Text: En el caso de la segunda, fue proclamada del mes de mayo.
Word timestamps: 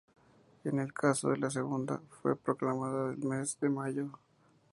En 0.63 0.79
el 0.79 0.93
caso 0.93 1.29
de 1.29 1.37
la 1.37 1.51
segunda, 1.51 2.01
fue 2.23 2.35
proclamada 2.35 3.09
del 3.11 3.19
mes 3.19 3.59
de 3.61 3.69
mayo. 3.69 4.09